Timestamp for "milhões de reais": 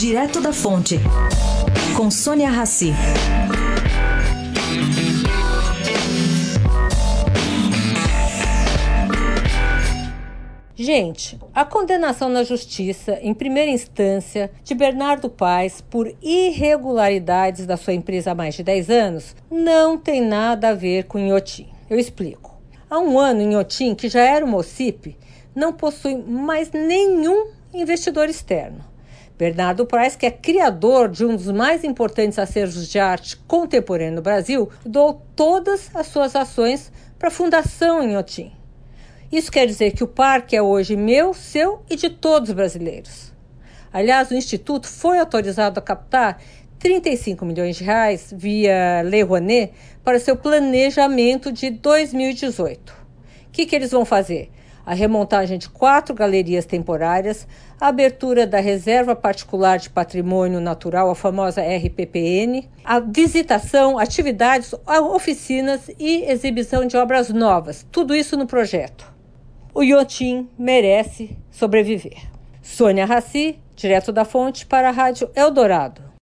47.46-48.34